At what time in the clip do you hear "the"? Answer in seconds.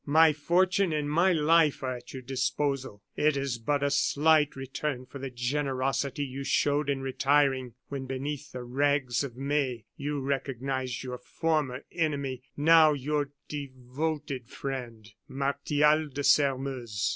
5.19-5.29, 8.51-8.63